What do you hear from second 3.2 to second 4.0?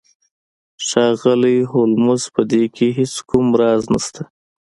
کوم راز